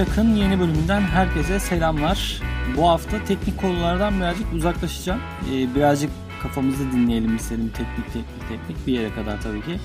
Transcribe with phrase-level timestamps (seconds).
[0.00, 2.42] Çak'ın yeni bölümünden herkese selamlar.
[2.76, 5.20] Bu hafta teknik konulardan birazcık uzaklaşacağım.
[5.52, 6.10] Ee, birazcık
[6.42, 9.80] kafamızı dinleyelim istedim teknik teknik teknik bir yere kadar tabii ki.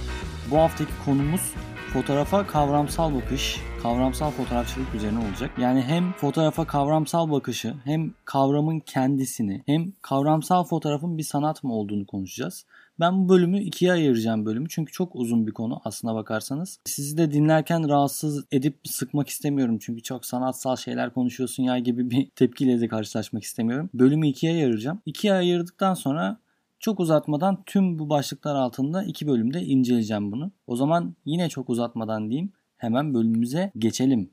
[0.51, 1.53] Bu haftaki konumuz
[1.93, 5.51] fotoğrafa kavramsal bakış, kavramsal fotoğrafçılık üzerine olacak.
[5.57, 12.05] Yani hem fotoğrafa kavramsal bakışı, hem kavramın kendisini, hem kavramsal fotoğrafın bir sanat mı olduğunu
[12.05, 12.65] konuşacağız.
[12.99, 16.79] Ben bu bölümü ikiye ayıracağım bölümü çünkü çok uzun bir konu aslına bakarsanız.
[16.85, 22.29] Sizi de dinlerken rahatsız edip sıkmak istemiyorum çünkü çok sanatsal şeyler konuşuyorsun ya gibi bir
[22.35, 23.89] tepkiyle de karşılaşmak istemiyorum.
[23.93, 25.01] Bölümü ikiye ayıracağım.
[25.05, 26.37] İkiye ayırdıktan sonra
[26.79, 30.51] çok uzatmadan tüm bu başlıklar altında iki bölümde inceleyeceğim bunu.
[30.67, 34.29] O zaman yine çok uzatmadan diyeyim hemen bölümümüze geçelim.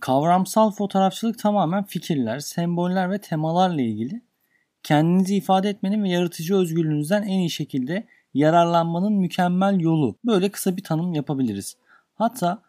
[0.00, 4.25] Kavramsal fotoğrafçılık tamamen fikirler, semboller ve temalarla ilgili
[4.86, 10.16] kendinizi ifade etmenin ve yaratıcı özgürlüğünüzden en iyi şekilde yararlanmanın mükemmel yolu.
[10.24, 11.76] Böyle kısa bir tanım yapabiliriz.
[12.14, 12.62] Hatta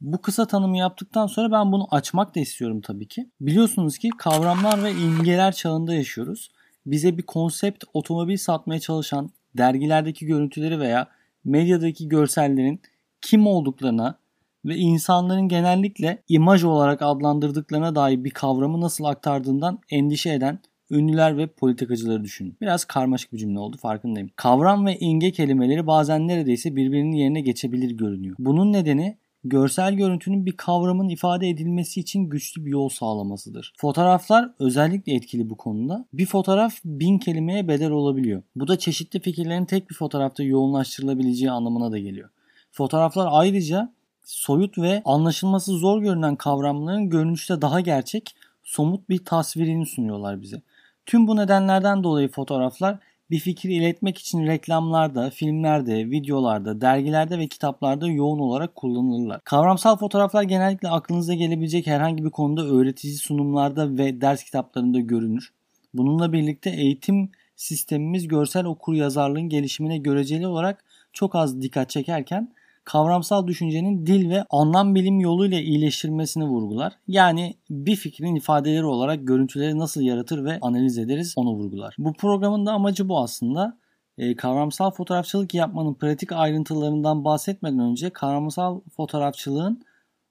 [0.00, 3.30] bu kısa tanımı yaptıktan sonra ben bunu açmak da istiyorum tabii ki.
[3.40, 6.50] Biliyorsunuz ki kavramlar ve imgeler çağında yaşıyoruz.
[6.86, 11.08] Bize bir konsept otomobil satmaya çalışan dergilerdeki görüntüleri veya
[11.44, 12.80] medyadaki görsellerin
[13.20, 14.18] kim olduklarına
[14.64, 20.58] ve insanların genellikle imaj olarak adlandırdıklarına dair bir kavramı nasıl aktardığından endişe eden
[20.90, 22.56] ünlüler ve politikacıları düşünün.
[22.60, 24.30] Biraz karmaşık bir cümle oldu farkındayım.
[24.36, 28.36] Kavram ve imge kelimeleri bazen neredeyse birbirinin yerine geçebilir görünüyor.
[28.38, 33.72] Bunun nedeni görsel görüntünün bir kavramın ifade edilmesi için güçlü bir yol sağlamasıdır.
[33.76, 36.06] Fotoğraflar özellikle etkili bu konuda.
[36.12, 38.42] Bir fotoğraf bin kelimeye bedel olabiliyor.
[38.56, 42.30] Bu da çeşitli fikirlerin tek bir fotoğrafta yoğunlaştırılabileceği anlamına da geliyor.
[42.72, 43.92] Fotoğraflar ayrıca
[44.24, 50.62] soyut ve anlaşılması zor görünen kavramların görünüşte daha gerçek, somut bir tasvirini sunuyorlar bize.
[51.08, 52.98] Tüm bu nedenlerden dolayı fotoğraflar
[53.30, 59.40] bir fikri iletmek için reklamlarda, filmlerde, videolarda, dergilerde ve kitaplarda yoğun olarak kullanılırlar.
[59.44, 65.52] Kavramsal fotoğraflar genellikle aklınıza gelebilecek herhangi bir konuda öğretici sunumlarda ve ders kitaplarında görünür.
[65.94, 72.52] Bununla birlikte eğitim sistemimiz görsel okur yazarlığın gelişimine göreceli olarak çok az dikkat çekerken
[72.88, 76.92] kavramsal düşüncenin dil ve anlam bilim yoluyla iyileştirmesini vurgular.
[77.08, 81.96] Yani bir fikrin ifadeleri olarak görüntüleri nasıl yaratır ve analiz ederiz onu vurgular.
[81.98, 83.78] Bu programın da amacı bu aslında.
[84.18, 89.82] E, kavramsal fotoğrafçılık yapmanın pratik ayrıntılarından bahsetmeden önce kavramsal fotoğrafçılığın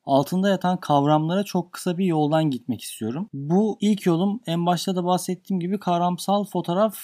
[0.06, 3.30] altında yatan kavramlara çok kısa bir yoldan gitmek istiyorum.
[3.34, 6.96] Bu ilk yolum en başta da bahsettiğim gibi kavramsal fotoğraf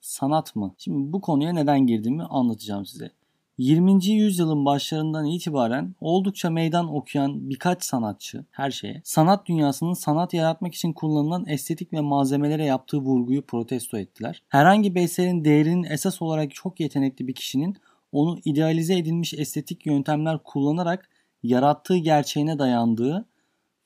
[0.00, 0.74] sanat mı?
[0.78, 3.10] Şimdi bu konuya neden girdiğimi anlatacağım size.
[3.58, 4.06] 20.
[4.06, 10.92] yüzyılın başlarından itibaren oldukça meydan okuyan birkaç sanatçı her şeye sanat dünyasının sanat yaratmak için
[10.92, 14.42] kullanılan estetik ve malzemelere yaptığı vurguyu protesto ettiler.
[14.48, 17.76] Herhangi bir eserin değerinin esas olarak çok yetenekli bir kişinin
[18.12, 21.08] onu idealize edilmiş estetik yöntemler kullanarak
[21.42, 23.24] yarattığı gerçeğine dayandığı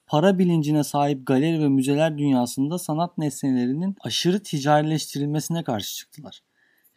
[0.06, 6.42] para bilincine sahip galeri ve müzeler dünyasında sanat nesnelerinin aşırı ticarileştirilmesine karşı çıktılar.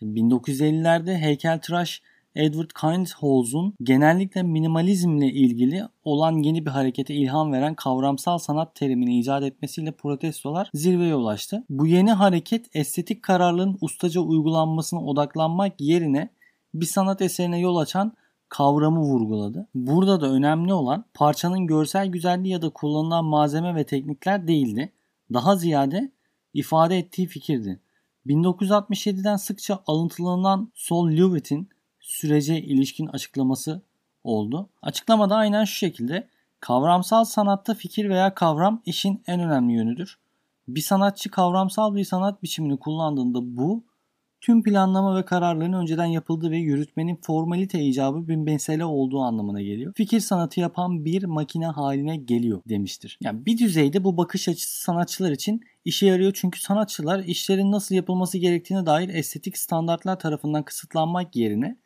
[0.01, 2.01] 1950'lerde heykeltıraş
[2.39, 9.43] Edward Kindholz'un genellikle minimalizmle ilgili olan yeni bir harekete ilham veren kavramsal sanat terimini icat
[9.43, 11.63] etmesiyle protestolar zirveye ulaştı.
[11.69, 16.29] Bu yeni hareket estetik kararlılığın ustaca uygulanmasına odaklanmak yerine
[16.73, 18.13] bir sanat eserine yol açan
[18.49, 19.67] kavramı vurguladı.
[19.75, 24.91] Burada da önemli olan parçanın görsel güzelliği ya da kullanılan malzeme ve teknikler değildi.
[25.33, 26.11] Daha ziyade
[26.53, 27.79] ifade ettiği fikirdi.
[28.27, 31.69] 1967'den sıkça alıntılanan Sol Lewitt'in
[32.09, 33.81] sürece ilişkin açıklaması
[34.23, 34.69] oldu.
[34.81, 36.27] Açıklamada aynen şu şekilde
[36.59, 40.19] kavramsal sanatta fikir veya kavram işin en önemli yönüdür.
[40.67, 43.83] Bir sanatçı kavramsal bir sanat biçimini kullandığında bu
[44.41, 49.93] tüm planlama ve kararların önceden yapıldığı ve yürütmenin formalite icabı bir mesele olduğu anlamına geliyor.
[49.95, 53.17] Fikir sanatı yapan bir makine haline geliyor demiştir.
[53.21, 58.37] Yani bir düzeyde bu bakış açısı sanatçılar için işe yarıyor çünkü sanatçılar işlerin nasıl yapılması
[58.37, 61.77] gerektiğine dair estetik standartlar tarafından kısıtlanmak yerine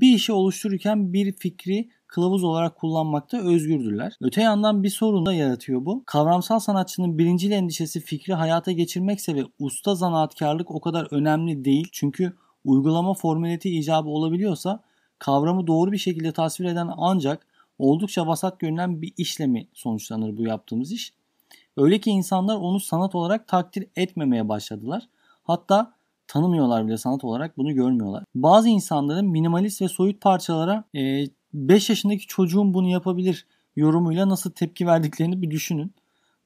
[0.00, 4.16] bir işi oluştururken bir fikri kılavuz olarak kullanmakta özgürdürler.
[4.20, 6.02] Öte yandan bir sorun da yaratıyor bu.
[6.06, 11.88] Kavramsal sanatçının birincil endişesi fikri hayata geçirmekse ve usta zanaatkarlık o kadar önemli değil.
[11.92, 12.32] Çünkü
[12.64, 14.82] uygulama formalite icabı olabiliyorsa
[15.18, 17.46] kavramı doğru bir şekilde tasvir eden ancak
[17.78, 21.12] oldukça vasat görünen bir işlemi sonuçlanır bu yaptığımız iş.
[21.76, 25.08] Öyle ki insanlar onu sanat olarak takdir etmemeye başladılar.
[25.44, 25.92] Hatta
[26.28, 28.24] tanımıyorlar bile sanat olarak bunu görmüyorlar.
[28.34, 33.46] Bazı insanların minimalist ve soyut parçalara 5 e, yaşındaki çocuğun bunu yapabilir
[33.76, 35.94] yorumuyla nasıl tepki verdiklerini bir düşünün.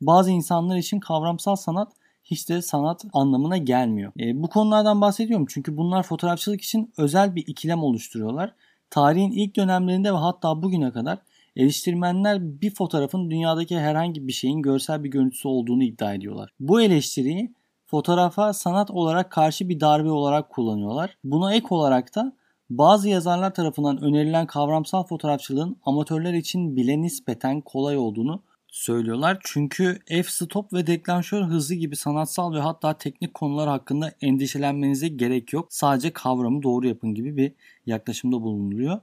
[0.00, 1.92] Bazı insanlar için kavramsal sanat
[2.24, 4.12] hiç de sanat anlamına gelmiyor.
[4.20, 8.54] E, bu konulardan bahsediyorum çünkü bunlar fotoğrafçılık için özel bir ikilem oluşturuyorlar.
[8.90, 11.18] Tarihin ilk dönemlerinde ve hatta bugüne kadar
[11.56, 16.50] Eleştirmenler bir fotoğrafın dünyadaki herhangi bir şeyin görsel bir görüntüsü olduğunu iddia ediyorlar.
[16.60, 17.54] Bu eleştiriyi
[17.90, 21.16] fotoğrafa sanat olarak karşı bir darbe olarak kullanıyorlar.
[21.24, 22.32] Buna ek olarak da
[22.70, 29.38] bazı yazarlar tarafından önerilen kavramsal fotoğrafçılığın amatörler için bile nispeten kolay olduğunu söylüyorlar.
[29.44, 35.66] Çünkü f-stop ve deklanşör hızı gibi sanatsal ve hatta teknik konular hakkında endişelenmenize gerek yok.
[35.70, 37.52] Sadece kavramı doğru yapın gibi bir
[37.86, 39.00] yaklaşımda bulunuluyor.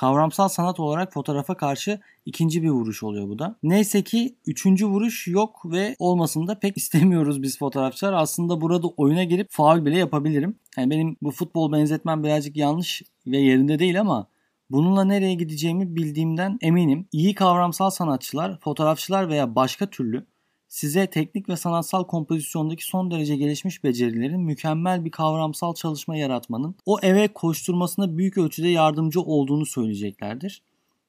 [0.00, 3.56] Kavramsal sanat olarak fotoğrafa karşı ikinci bir vuruş oluyor bu da.
[3.62, 8.12] Neyse ki üçüncü vuruş yok ve olmasını da pek istemiyoruz biz fotoğrafçılar.
[8.12, 10.58] Aslında burada oyuna girip faul bile yapabilirim.
[10.76, 14.26] Yani benim bu futbol benzetmem birazcık yanlış ve yerinde değil ama
[14.70, 17.08] Bununla nereye gideceğimi bildiğimden eminim.
[17.12, 20.26] İyi kavramsal sanatçılar, fotoğrafçılar veya başka türlü
[20.70, 26.98] size teknik ve sanatsal kompozisyondaki son derece gelişmiş becerilerin mükemmel bir kavramsal çalışma yaratmanın o
[27.02, 30.62] eve koşturmasına büyük ölçüde yardımcı olduğunu söyleyeceklerdir.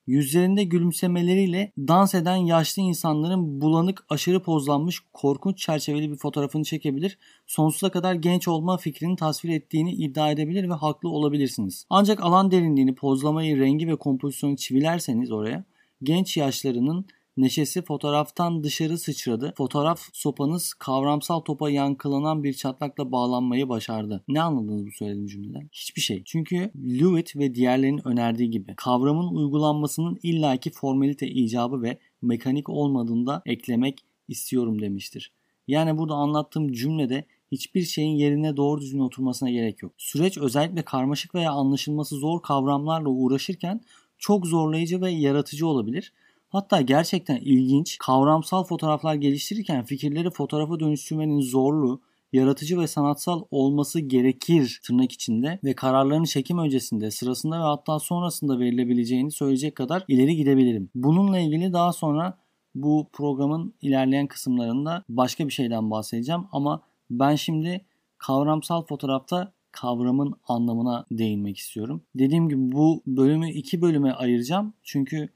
[0.08, 7.18] Yüzlerinde gülümsemeleriyle dans eden yaşlı insanların bulanık, aşırı pozlanmış, korkunç çerçeveli bir fotoğrafını çekebilir,
[7.48, 11.86] sonsuza kadar genç olma fikrini tasvir ettiğini iddia edebilir ve haklı olabilirsiniz.
[11.90, 15.64] Ancak alan derinliğini, pozlamayı, rengi ve kompozisyonu çivilerseniz oraya,
[16.04, 17.06] genç yaşlarının
[17.38, 19.54] Neşesi fotoğraftan dışarı sıçradı.
[19.57, 24.24] Fotoğraf sopanız kavramsal topa yankılanan bir çatlakla bağlanmayı başardı.
[24.28, 25.69] Ne anladınız bu söylediğim cümleden?
[25.72, 26.24] Hiçbir şey.
[26.25, 34.00] Çünkü Lewitt ve diğerlerinin önerdiği gibi kavramın uygulanmasının illaki formalite icabı ve mekanik olmadığında eklemek
[34.28, 35.31] istiyorum demiştir.
[35.68, 39.94] Yani burada anlattığım cümlede hiçbir şeyin yerine doğru düzgün oturmasına gerek yok.
[39.98, 43.81] Süreç özellikle karmaşık veya anlaşılması zor kavramlarla uğraşırken
[44.18, 46.13] çok zorlayıcı ve yaratıcı olabilir.
[46.51, 52.01] Hatta gerçekten ilginç, kavramsal fotoğraflar geliştirirken fikirleri fotoğrafa dönüştürmenin zorluğu,
[52.33, 58.59] yaratıcı ve sanatsal olması gerekir tırnak içinde ve kararların çekim öncesinde, sırasında ve hatta sonrasında
[58.59, 60.89] verilebileceğini söyleyecek kadar ileri gidebilirim.
[60.95, 62.38] Bununla ilgili daha sonra
[62.75, 67.86] bu programın ilerleyen kısımlarında başka bir şeyden bahsedeceğim ama ben şimdi
[68.18, 72.01] kavramsal fotoğrafta kavramın anlamına değinmek istiyorum.
[72.15, 74.74] Dediğim gibi bu bölümü iki bölüme ayıracağım.
[74.83, 75.30] Çünkü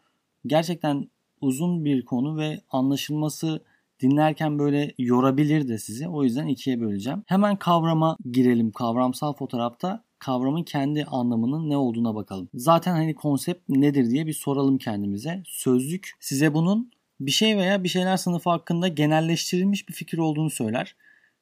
[0.47, 1.09] gerçekten
[1.42, 3.63] uzun bir konu ve anlaşılması
[4.00, 6.07] dinlerken böyle yorabilir de sizi.
[6.07, 7.24] O yüzden ikiye böleceğim.
[7.25, 8.71] Hemen kavrama girelim.
[8.71, 12.50] Kavramsal fotoğrafta kavramın kendi anlamının ne olduğuna bakalım.
[12.53, 15.44] Zaten hani konsept nedir diye bir soralım kendimize.
[15.45, 20.95] Sözlük size bunun bir şey veya bir şeyler sınıfı hakkında genelleştirilmiş bir fikir olduğunu söyler.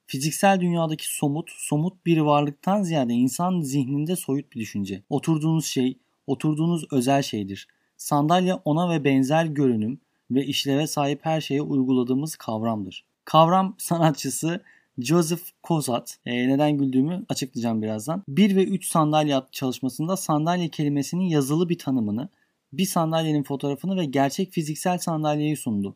[0.08, 5.02] Fiziksel dünyadaki somut, somut bir varlıktan ziyade insan zihninde soyut bir düşünce.
[5.10, 5.98] Oturduğunuz şey,
[6.28, 7.68] oturduğunuz özel şeydir.
[8.04, 10.00] Sandalye ona ve benzer görünüm
[10.32, 13.06] ve işleve sahip her şeye uyguladığımız kavramdır.
[13.26, 14.62] Kavram sanatçısı
[14.98, 18.24] Joseph Kozat, e, neden güldüğümü açıklayacağım birazdan.
[18.28, 22.30] 1 ve 3 sandalye çalışmasında sandalye kelimesinin yazılı bir tanımını,
[22.74, 25.96] bir sandalyenin fotoğrafını ve gerçek fiziksel sandalyeyi sundu.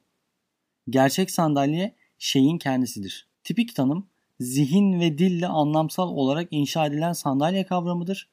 [0.90, 3.28] Gerçek sandalye şeyin kendisidir.
[3.44, 4.08] Tipik tanım
[4.40, 8.28] zihin ve dille anlamsal olarak inşa edilen sandalye kavramıdır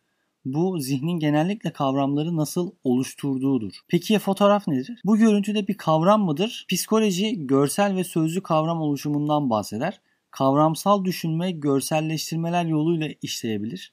[0.45, 3.73] bu zihnin genellikle kavramları nasıl oluşturduğudur.
[3.89, 5.01] Peki ya fotoğraf nedir?
[5.05, 6.67] Bu görüntüde bir kavram mıdır?
[6.69, 10.01] Psikoloji görsel ve sözlü kavram oluşumundan bahseder.
[10.31, 13.93] Kavramsal düşünme görselleştirmeler yoluyla işleyebilir.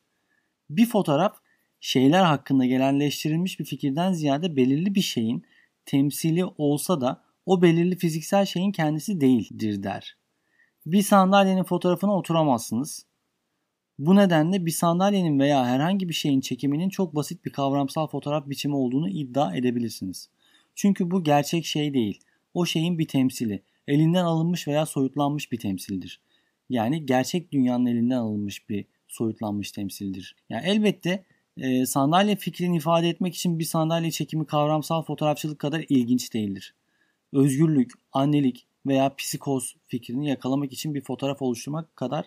[0.70, 1.38] Bir fotoğraf
[1.80, 5.46] şeyler hakkında gelenleştirilmiş bir fikirden ziyade belirli bir şeyin
[5.86, 10.18] temsili olsa da o belirli fiziksel şeyin kendisi değildir der.
[10.86, 13.06] Bir sandalyenin fotoğrafına oturamazsınız.
[14.02, 18.76] Bu nedenle bir sandalyenin veya herhangi bir şeyin çekiminin çok basit bir kavramsal fotoğraf biçimi
[18.76, 20.30] olduğunu iddia edebilirsiniz.
[20.76, 22.20] Çünkü bu gerçek şey değil.
[22.54, 23.64] O şeyin bir temsili.
[23.88, 26.22] Elinden alınmış veya soyutlanmış bir temsildir.
[26.70, 30.36] Yani gerçek dünyanın elinden alınmış bir soyutlanmış temsildir.
[30.50, 31.24] Yani elbette
[31.58, 36.76] e, sandalye fikrini ifade etmek için bir sandalye çekimi kavramsal fotoğrafçılık kadar ilginç değildir.
[37.34, 42.26] Özgürlük, annelik veya psikoz fikrini yakalamak için bir fotoğraf oluşturmak kadar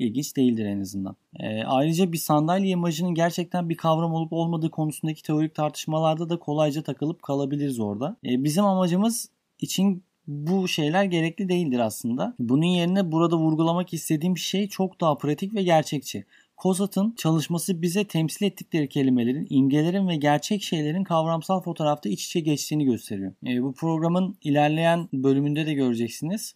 [0.00, 1.16] ilginç değildir en azından.
[1.40, 6.82] E, ayrıca bir sandalye imajının gerçekten bir kavram olup olmadığı konusundaki teorik tartışmalarda da kolayca
[6.82, 8.16] takılıp kalabiliriz orada.
[8.24, 9.28] E, bizim amacımız
[9.58, 12.34] için bu şeyler gerekli değildir aslında.
[12.38, 16.24] Bunun yerine burada vurgulamak istediğim şey çok daha pratik ve gerçekçi.
[16.56, 22.84] Kozat'ın çalışması bize temsil ettikleri kelimelerin, imgelerin ve gerçek şeylerin kavramsal fotoğrafta iç içe geçtiğini
[22.84, 23.32] gösteriyor.
[23.46, 26.54] E, bu programın ilerleyen bölümünde de göreceksiniz.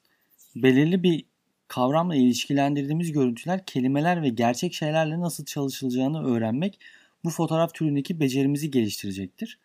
[0.56, 1.24] Belirli bir
[1.68, 6.80] kavramla ilişkilendirdiğimiz görüntüler kelimeler ve gerçek şeylerle nasıl çalışılacağını öğrenmek
[7.24, 9.58] bu fotoğraf türündeki becerimizi geliştirecektir.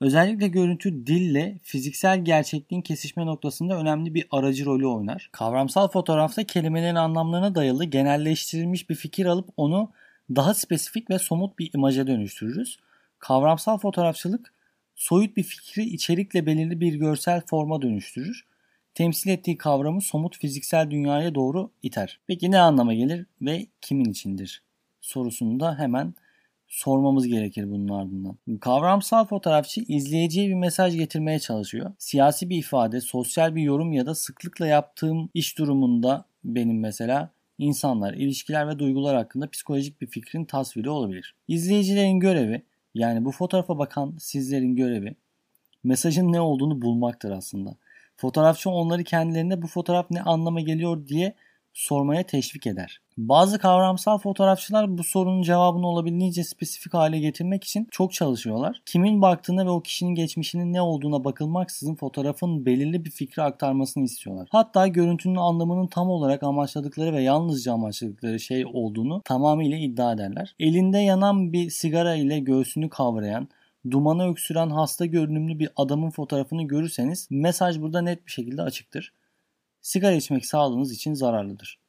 [0.00, 5.28] Özellikle görüntü dille fiziksel gerçekliğin kesişme noktasında önemli bir aracı rolü oynar.
[5.32, 9.90] Kavramsal fotoğrafta kelimelerin anlamlarına dayalı genelleştirilmiş bir fikir alıp onu
[10.30, 12.78] daha spesifik ve somut bir imaja dönüştürürüz.
[13.18, 14.52] Kavramsal fotoğrafçılık
[14.94, 18.44] soyut bir fikri içerikle belirli bir görsel forma dönüştürür.
[18.94, 22.20] Temsil ettiği kavramı somut fiziksel dünyaya doğru iter.
[22.26, 24.62] Peki ne anlama gelir ve kimin içindir?
[25.00, 26.14] Sorusunu da hemen
[26.68, 28.58] sormamız gerekir bunun ardından.
[28.60, 31.92] Kavramsal fotoğrafçı izleyiciye bir mesaj getirmeye çalışıyor.
[31.98, 38.14] Siyasi bir ifade, sosyal bir yorum ya da sıklıkla yaptığım iş durumunda benim mesela insanlar,
[38.14, 41.34] ilişkiler ve duygular hakkında psikolojik bir fikrin tasviri olabilir.
[41.48, 42.62] İzleyicilerin görevi
[42.94, 45.14] yani bu fotoğrafa bakan sizlerin görevi
[45.84, 47.76] mesajın ne olduğunu bulmaktır aslında.
[48.16, 51.34] Fotoğrafçı onları kendilerine bu fotoğraf ne anlama geliyor diye
[51.72, 53.00] sormaya teşvik eder.
[53.16, 58.82] Bazı kavramsal fotoğrafçılar bu sorunun cevabını olabildiğince spesifik hale getirmek için çok çalışıyorlar.
[58.86, 64.48] Kimin baktığına ve o kişinin geçmişinin ne olduğuna bakılmaksızın fotoğrafın belirli bir fikri aktarmasını istiyorlar.
[64.50, 70.54] Hatta görüntünün anlamının tam olarak amaçladıkları ve yalnızca amaçladıkları şey olduğunu tamamıyla iddia ederler.
[70.60, 73.48] Elinde yanan bir sigara ile göğsünü kavrayan,
[73.90, 79.12] dumana öksüren hasta görünümlü bir adamın fotoğrafını görürseniz mesaj burada net bir şekilde açıktır.
[79.80, 81.82] Sigara içmek sağlığınız için zararlıdır.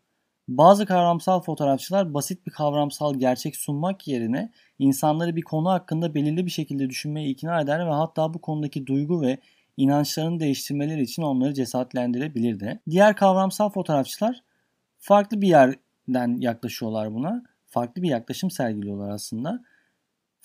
[0.47, 6.51] Bazı kavramsal fotoğrafçılar basit bir kavramsal gerçek sunmak yerine insanları bir konu hakkında belirli bir
[6.51, 9.37] şekilde düşünmeye ikna eder ve hatta bu konudaki duygu ve
[9.77, 12.79] inançlarını değiştirmeleri için onları cesaretlendirebilir de.
[12.89, 14.43] Diğer kavramsal fotoğrafçılar
[14.99, 17.43] farklı bir yerden yaklaşıyorlar buna.
[17.65, 19.63] Farklı bir yaklaşım sergiliyorlar aslında.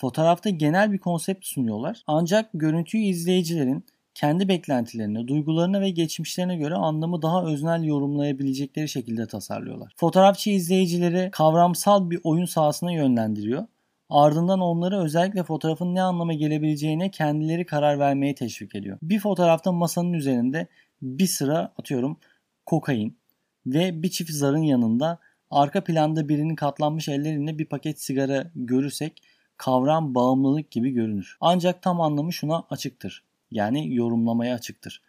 [0.01, 2.03] Fotoğrafta genel bir konsept sunuyorlar.
[2.07, 9.93] Ancak görüntüyü izleyicilerin kendi beklentilerine, duygularına ve geçmişlerine göre anlamı daha öznel yorumlayabilecekleri şekilde tasarlıyorlar.
[9.97, 13.65] Fotoğrafçı izleyicileri kavramsal bir oyun sahasına yönlendiriyor.
[14.09, 18.97] Ardından onları özellikle fotoğrafın ne anlama gelebileceğine kendileri karar vermeye teşvik ediyor.
[19.01, 20.67] Bir fotoğrafta masanın üzerinde
[21.01, 22.17] bir sıra atıyorum
[22.65, 23.17] kokain
[23.65, 25.19] ve bir çift zarın yanında
[25.51, 29.21] arka planda birinin katlanmış elleriyle bir paket sigara görürsek
[29.59, 31.37] kavram bağımlılık gibi görünür.
[31.41, 35.01] Ancak tam anlamı şuna açıktır yani yorumlamaya açıktır.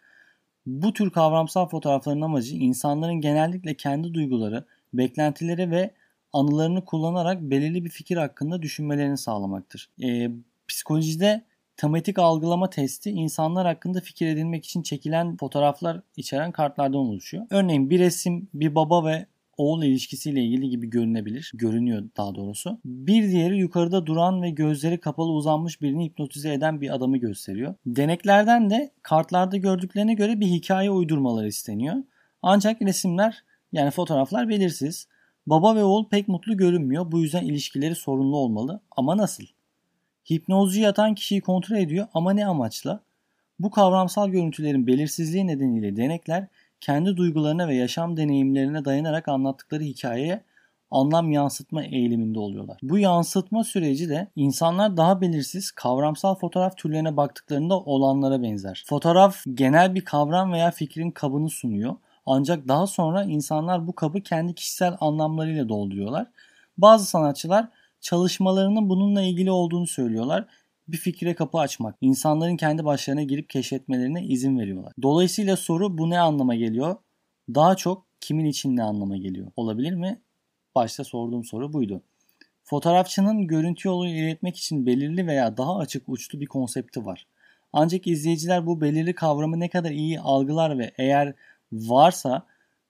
[0.65, 5.91] Bu tür kavramsal fotoğrafların amacı insanların genellikle kendi duyguları, beklentileri ve
[6.33, 9.89] anılarını kullanarak belirli bir fikir hakkında düşünmelerini sağlamaktır.
[10.03, 10.31] E,
[10.67, 11.45] psikolojide
[11.77, 17.47] tematik algılama testi insanlar hakkında fikir edinmek için çekilen fotoğraflar içeren kartlardan oluşuyor.
[17.49, 19.25] Örneğin bir resim bir baba ve
[19.61, 21.51] oğul ilişkisiyle ilgili gibi görünebilir.
[21.53, 22.79] Görünüyor daha doğrusu.
[22.85, 27.75] Bir diğeri yukarıda duran ve gözleri kapalı uzanmış birini hipnotize eden bir adamı gösteriyor.
[27.85, 31.95] Deneklerden de kartlarda gördüklerine göre bir hikaye uydurmaları isteniyor.
[32.41, 35.07] Ancak resimler yani fotoğraflar belirsiz.
[35.47, 37.11] Baba ve oğul pek mutlu görünmüyor.
[37.11, 38.81] Bu yüzden ilişkileri sorunlu olmalı.
[38.91, 39.43] Ama nasıl?
[40.31, 42.99] Hipnozcu yatan kişiyi kontrol ediyor ama ne amaçla?
[43.59, 46.47] Bu kavramsal görüntülerin belirsizliği nedeniyle denekler
[46.81, 50.43] kendi duygularına ve yaşam deneyimlerine dayanarak anlattıkları hikayeye
[50.91, 52.77] anlam yansıtma eğiliminde oluyorlar.
[52.83, 58.83] Bu yansıtma süreci de insanlar daha belirsiz kavramsal fotoğraf türlerine baktıklarında olanlara benzer.
[58.87, 61.95] Fotoğraf genel bir kavram veya fikrin kabını sunuyor.
[62.25, 66.27] Ancak daha sonra insanlar bu kabı kendi kişisel anlamlarıyla dolduruyorlar.
[66.77, 67.67] Bazı sanatçılar
[68.01, 70.45] çalışmalarının bununla ilgili olduğunu söylüyorlar
[70.87, 74.93] bir fikre kapı açmak, insanların kendi başlarına girip keşfetmelerine izin veriyorlar.
[75.01, 76.95] Dolayısıyla soru bu ne anlama geliyor?
[77.49, 79.51] Daha çok kimin için ne anlama geliyor?
[79.55, 80.21] Olabilir mi?
[80.75, 82.01] Başta sorduğum soru buydu.
[82.63, 87.27] Fotoğrafçının görüntü yoluyla iletmek için belirli veya daha açık uçlu bir konsepti var.
[87.73, 91.33] Ancak izleyiciler bu belirli kavramı ne kadar iyi algılar ve eğer
[91.73, 92.45] varsa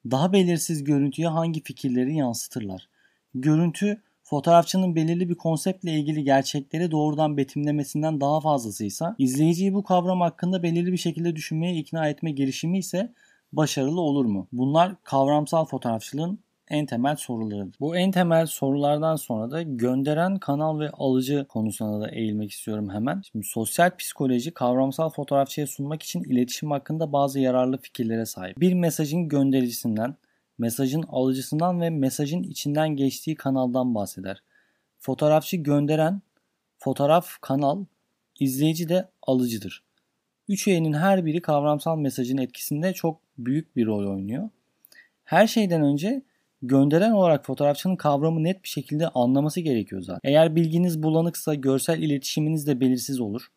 [0.06, 2.88] daha belirsiz görüntüye hangi fikirleri yansıtırlar.
[3.36, 10.64] Görüntü fotoğrafçının belirli bir konseptle ilgili gerçekleri doğrudan betimlemesinden daha fazlasıysa, izleyiciyi bu kavram hakkında
[10.64, 13.14] belirli bir şekilde düşünmeye ikna etme girişimi ise
[13.54, 14.48] başarılı olur mu?
[14.52, 17.76] Bunlar kavramsal fotoğrafçılığın en temel sorularıdır.
[17.80, 23.22] Bu en temel sorulardan sonra da gönderen kanal ve alıcı konusuna da eğilmek istiyorum hemen.
[23.32, 28.60] Şimdi sosyal psikoloji kavramsal fotoğrafçıya sunmak için iletişim hakkında bazı yararlı fikirlere sahip.
[28.60, 30.16] Bir mesajın göndericisinden
[30.62, 34.44] mesajın alıcısından ve mesajın içinden geçtiği kanaldan bahseder.
[35.00, 36.22] Fotoğrafçı gönderen,
[36.78, 37.86] fotoğraf kanal,
[38.40, 39.84] izleyici de alıcıdır.
[40.48, 44.50] Üç öğenin her biri kavramsal mesajın etkisinde çok büyük bir rol oynuyor.
[45.24, 46.22] Her şeyden önce
[46.62, 50.30] gönderen olarak fotoğrafçının kavramı net bir şekilde anlaması gerekiyor zaten.
[50.30, 53.48] Eğer bilginiz bulanıksa görsel iletişiminiz de belirsiz olur.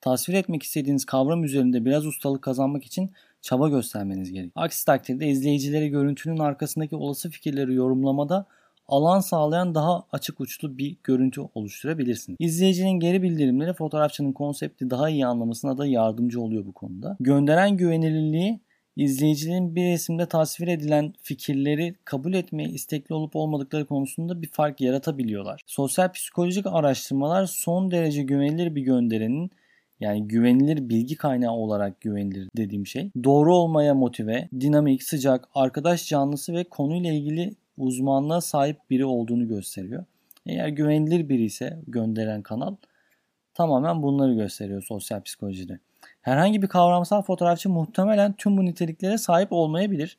[0.00, 3.10] Tasvir etmek istediğiniz kavram üzerinde biraz ustalık kazanmak için
[3.42, 4.52] çaba göstermeniz gerek.
[4.54, 8.46] Aksi takdirde izleyicilere görüntünün arkasındaki olası fikirleri yorumlamada
[8.88, 12.36] alan sağlayan daha açık uçlu bir görüntü oluşturabilirsin.
[12.38, 17.16] İzleyicinin geri bildirimleri fotoğrafçının konsepti daha iyi anlamasına da yardımcı oluyor bu konuda.
[17.20, 18.60] Gönderen güvenilirliği
[18.96, 25.62] izleyicinin bir resimde tasvir edilen fikirleri kabul etmeye istekli olup olmadıkları konusunda bir fark yaratabiliyorlar.
[25.66, 29.50] Sosyal psikolojik araştırmalar son derece güvenilir bir gönderenin
[30.00, 33.10] Yani güvenilir bilgi kaynağı olarak güvenilir dediğim şey.
[33.24, 40.04] Doğru olmaya motive, dinamik, sıcak, arkadaş canlısı ve konuyla ilgili uzmanlığa sahip biri olduğunu gösteriyor.
[40.46, 42.76] Eğer güvenilir biri ise gönderen kanal
[43.54, 45.78] tamamen bunları gösteriyor sosyal psikolojide.
[46.22, 50.18] Herhangi bir kavramsal fotoğrafçı muhtemelen tüm bu niteliklere sahip olmayabilir.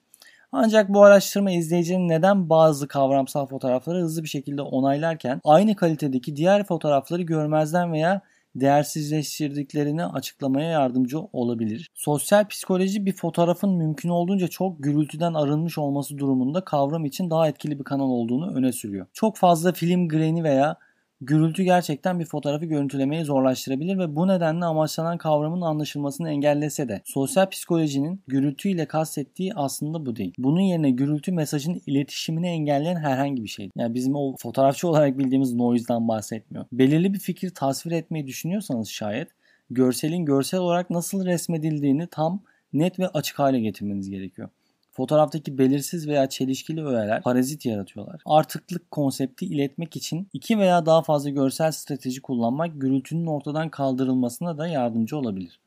[0.51, 6.63] Ancak bu araştırma izleyicinin neden bazı kavramsal fotoğrafları hızlı bir şekilde onaylarken aynı kalitedeki diğer
[6.63, 8.21] fotoğrafları görmezden veya
[8.55, 11.89] değersizleştirdiklerini açıklamaya yardımcı olabilir.
[11.93, 17.79] Sosyal psikoloji bir fotoğrafın mümkün olduğunca çok gürültüden arınmış olması durumunda kavram için daha etkili
[17.79, 19.05] bir kanal olduğunu öne sürüyor.
[19.13, 20.77] Çok fazla film graini veya
[21.21, 27.49] Gürültü gerçekten bir fotoğrafı görüntülemeyi zorlaştırabilir ve bu nedenle amaçlanan kavramın anlaşılmasını engellese de sosyal
[27.49, 30.33] psikolojinin gürültü ile kastettiği aslında bu değil.
[30.37, 33.69] Bunun yerine gürültü mesajın iletişimini engelleyen herhangi bir şey.
[33.75, 36.65] Yani bizim o fotoğrafçı olarak bildiğimiz noise'dan bahsetmiyor.
[36.71, 39.27] Belirli bir fikir tasvir etmeyi düşünüyorsanız şayet
[39.69, 42.41] görselin görsel olarak nasıl resmedildiğini tam
[42.73, 44.49] net ve açık hale getirmeniz gerekiyor.
[44.91, 48.21] Fotoğraftaki belirsiz veya çelişkili öğeler parazit yaratıyorlar.
[48.25, 54.67] Artıklık konsepti iletmek için iki veya daha fazla görsel strateji kullanmak gürültünün ortadan kaldırılmasına da
[54.67, 55.59] yardımcı olabilir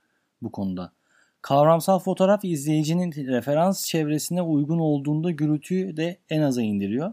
[0.43, 0.93] bu konuda.
[1.43, 7.13] Kavramsal fotoğraf izleyicinin referans çevresine uygun olduğunda gürültüyü de en aza indiriyor.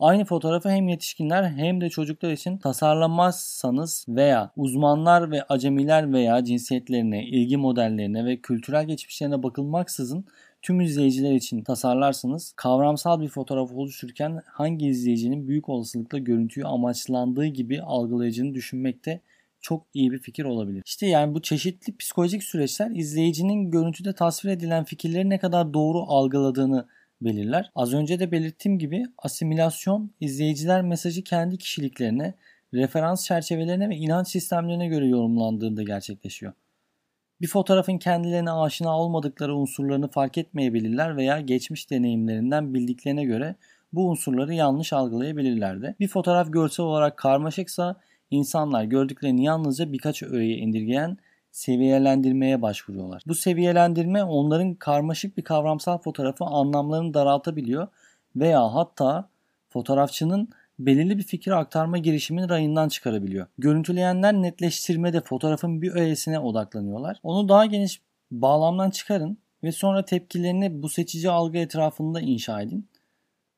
[0.00, 7.24] Aynı fotoğrafı hem yetişkinler hem de çocuklar için tasarlamazsanız veya uzmanlar ve acemiler veya cinsiyetlerine,
[7.24, 10.24] ilgi modellerine ve kültürel geçmişlerine bakılmaksızın
[10.66, 17.82] tüm izleyiciler için tasarlarsanız kavramsal bir fotoğraf oluştururken hangi izleyicinin büyük olasılıkla görüntüyü amaçlandığı gibi
[17.82, 19.20] algılayacağını düşünmekte
[19.60, 20.82] çok iyi bir fikir olabilir.
[20.86, 26.86] İşte yani bu çeşitli psikolojik süreçler izleyicinin görüntüde tasvir edilen fikirleri ne kadar doğru algıladığını
[27.20, 27.70] belirler.
[27.74, 32.34] Az önce de belirttiğim gibi asimilasyon izleyiciler mesajı kendi kişiliklerine,
[32.74, 36.52] referans çerçevelerine ve inanç sistemlerine göre yorumlandığında gerçekleşiyor.
[37.40, 43.56] Bir fotoğrafın kendilerine aşina olmadıkları unsurlarını fark etmeyebilirler veya geçmiş deneyimlerinden bildiklerine göre
[43.92, 45.94] bu unsurları yanlış algılayabilirler de.
[46.00, 47.96] Bir fotoğraf görsel olarak karmaşıksa
[48.30, 51.16] insanlar gördüklerini yalnızca birkaç öğeye indirgeyen
[51.52, 53.22] seviyelendirmeye başvuruyorlar.
[53.26, 57.88] Bu seviyelendirme onların karmaşık bir kavramsal fotoğrafı anlamlarını daraltabiliyor
[58.36, 59.28] veya hatta
[59.68, 63.46] fotoğrafçının belirli bir fikir aktarma girişimini rayından çıkarabiliyor.
[63.58, 67.20] Görüntüleyenler netleştirmede fotoğrafın bir öğesine odaklanıyorlar.
[67.22, 72.88] Onu daha geniş bağlamdan çıkarın ve sonra tepkilerini bu seçici algı etrafında inşa edin.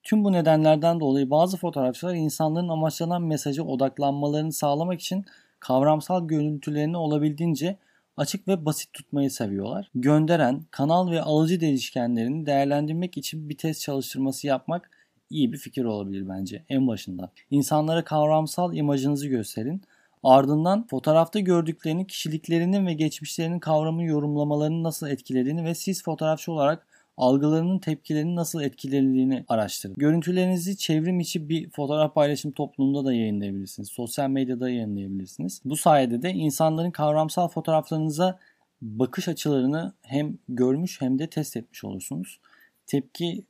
[0.02, 5.24] Tüm bu nedenlerden dolayı bazı fotoğrafçılar insanların amaçlanan mesaja odaklanmalarını sağlamak için
[5.60, 7.76] kavramsal görüntülerini olabildiğince
[8.16, 9.90] açık ve basit tutmayı seviyorlar.
[9.94, 14.90] Gönderen, kanal ve alıcı değişkenlerini değerlendirmek için bir test çalıştırması yapmak
[15.30, 17.30] iyi bir fikir olabilir bence en başında.
[17.50, 19.82] İnsanlara kavramsal imajınızı gösterin.
[20.22, 26.86] Ardından fotoğrafta gördüklerini, kişiliklerinin ve geçmişlerinin kavramı yorumlamalarını nasıl etkilediğini ve siz fotoğrafçı olarak
[27.16, 29.94] algılarının tepkilerinin nasıl etkilediğini araştırın.
[29.96, 33.88] Görüntülerinizi çevrim içi bir fotoğraf paylaşım toplumunda da yayınlayabilirsiniz.
[33.88, 35.60] Sosyal medyada yayınlayabilirsiniz.
[35.64, 38.38] Bu sayede de insanların kavramsal fotoğraflarınıza
[38.82, 42.40] bakış açılarını hem görmüş hem de test etmiş olursunuz.
[42.86, 43.44] Tepki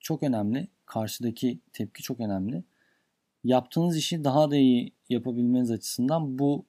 [0.00, 2.64] çok önemli karşıdaki tepki çok önemli.
[3.44, 6.64] Yaptığınız işi daha da iyi yapabilmeniz açısından bu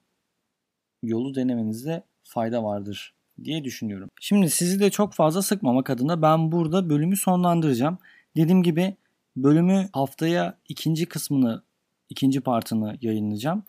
[1.02, 4.10] yolu denemenizde fayda vardır diye düşünüyorum.
[4.20, 7.98] Şimdi sizi de çok fazla sıkmamak adına ben burada bölümü sonlandıracağım.
[8.36, 8.96] Dediğim gibi
[9.36, 11.62] bölümü haftaya ikinci kısmını,
[12.08, 13.64] ikinci partını yayınlayacağım.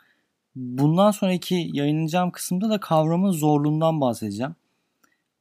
[0.56, 4.56] Bundan sonraki yayınlayacağım kısımda da kavramın zorluğundan bahsedeceğim.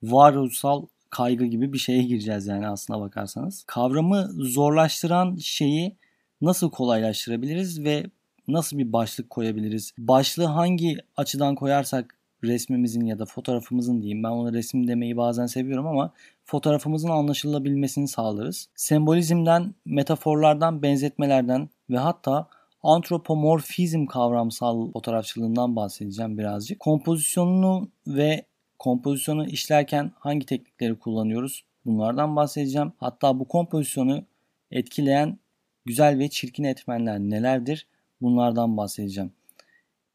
[0.02, 3.64] Varoluşsal kaygı gibi bir şeye gireceğiz yani aslına bakarsanız.
[3.66, 5.96] Kavramı zorlaştıran şeyi
[6.40, 8.06] nasıl kolaylaştırabiliriz ve
[8.48, 9.92] nasıl bir başlık koyabiliriz?
[9.98, 15.86] Başlığı hangi açıdan koyarsak resmimizin ya da fotoğrafımızın diyeyim ben ona resim demeyi bazen seviyorum
[15.86, 16.12] ama
[16.44, 18.68] fotoğrafımızın anlaşılabilmesini sağlarız.
[18.74, 22.48] Sembolizmden, metaforlardan, benzetmelerden ve hatta
[22.82, 26.80] antropomorfizm kavramsal fotoğrafçılığından bahsedeceğim birazcık.
[26.80, 28.44] Kompozisyonunu ve
[28.78, 31.64] kompozisyonu işlerken hangi teknikleri kullanıyoruz?
[31.84, 32.92] Bunlardan bahsedeceğim.
[32.98, 34.24] Hatta bu kompozisyonu
[34.70, 35.38] etkileyen
[35.84, 37.86] güzel ve çirkin etmenler nelerdir?
[38.20, 39.32] Bunlardan bahsedeceğim.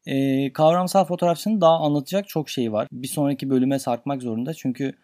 [0.06, 2.88] Ee, kavramsal fotoğrafçının daha anlatacak çok şey var.
[2.92, 4.94] Bir sonraki bölüme sarkmak zorunda çünkü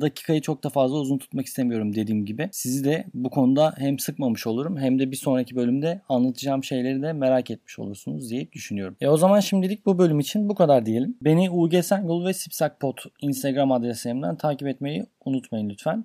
[0.00, 2.48] dakikayı çok da fazla uzun tutmak istemiyorum dediğim gibi.
[2.52, 7.12] Sizi de bu konuda hem sıkmamış olurum hem de bir sonraki bölümde anlatacağım şeyleri de
[7.12, 8.96] merak etmiş olursunuz diye düşünüyorum.
[9.00, 11.16] E o zaman şimdilik bu bölüm için bu kadar diyelim.
[11.22, 16.04] Beni UG Sengul ve Sipsakpot Instagram adreslerimden takip etmeyi unutmayın lütfen.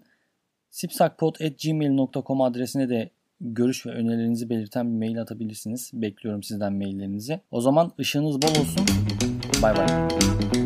[0.70, 3.10] sipsakpot.gmail.com adresine de
[3.42, 5.92] görüş ve önerilerinizi belirten bir mail atabilirsiniz.
[5.94, 7.40] Bekliyorum sizden maillerinizi.
[7.52, 8.86] O zaman ışığınız bol olsun.
[9.62, 10.65] Bay bay.